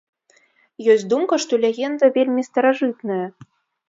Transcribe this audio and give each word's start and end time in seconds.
Ёсць 0.93 1.03
думка, 1.11 1.37
што 1.43 1.53
легенда 1.65 2.09
вельмі 2.15 2.47
старажытная. 2.49 3.21